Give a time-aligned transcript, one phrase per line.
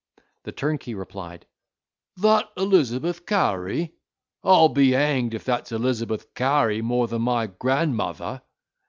[0.45, 1.45] The turnkey replied,
[2.17, 3.93] "That Elizabeth Cary!
[4.43, 8.41] I'll be hanged if that's Elizabeth Cary more than my grandmother."